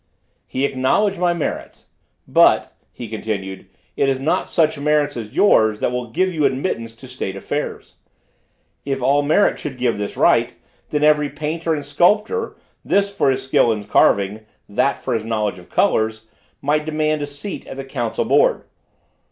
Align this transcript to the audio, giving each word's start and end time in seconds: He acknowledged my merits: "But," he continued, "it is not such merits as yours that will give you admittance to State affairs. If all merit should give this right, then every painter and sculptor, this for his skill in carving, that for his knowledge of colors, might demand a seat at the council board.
He 0.47 0.65
acknowledged 0.65 1.19
my 1.19 1.31
merits: 1.31 1.89
"But," 2.27 2.75
he 2.91 3.07
continued, 3.07 3.67
"it 3.95 4.09
is 4.09 4.19
not 4.19 4.49
such 4.49 4.79
merits 4.79 5.15
as 5.15 5.33
yours 5.35 5.79
that 5.79 5.91
will 5.91 6.09
give 6.09 6.33
you 6.33 6.43
admittance 6.43 6.95
to 6.95 7.07
State 7.07 7.35
affairs. 7.35 7.97
If 8.83 9.03
all 9.03 9.21
merit 9.21 9.59
should 9.59 9.77
give 9.77 9.99
this 9.99 10.17
right, 10.17 10.55
then 10.89 11.03
every 11.03 11.29
painter 11.29 11.75
and 11.75 11.85
sculptor, 11.85 12.55
this 12.83 13.15
for 13.15 13.29
his 13.29 13.43
skill 13.43 13.71
in 13.71 13.83
carving, 13.83 14.39
that 14.67 14.97
for 14.97 15.13
his 15.13 15.23
knowledge 15.23 15.59
of 15.59 15.69
colors, 15.69 16.25
might 16.63 16.83
demand 16.87 17.21
a 17.21 17.27
seat 17.27 17.67
at 17.67 17.77
the 17.77 17.85
council 17.85 18.25
board. 18.25 18.63